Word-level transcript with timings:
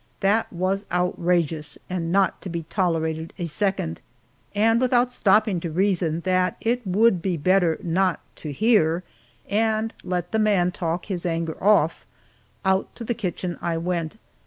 That 0.21 0.51
was 0.51 0.83
outrageous 0.91 1.77
and 1.87 2.11
not 2.11 2.41
to 2.41 2.49
be 2.49 2.63
tolerated 2.63 3.33
a 3.37 3.45
second, 3.45 4.01
and 4.55 4.81
without 4.81 5.13
stopping 5.13 5.59
to 5.59 5.69
reason 5.69 6.21
that 6.21 6.57
it 6.59 6.87
would 6.87 7.21
be 7.21 7.37
better 7.37 7.77
not 7.83 8.19
to 8.37 8.51
hear, 8.51 9.03
and 9.47 9.93
let 10.03 10.31
the 10.31 10.39
man 10.39 10.71
talk 10.71 11.05
his 11.05 11.23
anger 11.23 11.63
off, 11.63 12.07
out 12.65 12.95
to 12.95 13.03
the 13.03 13.13
kitchen 13.13 13.59
I 13.61 13.77
went. 13.77 14.17